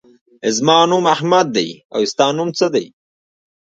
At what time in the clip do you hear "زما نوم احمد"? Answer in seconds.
0.55-1.47